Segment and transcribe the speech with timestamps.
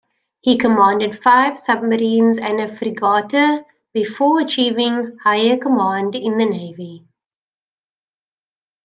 [0.39, 7.05] He commanded five submarines and a frigate before achieving higher command in the Navy.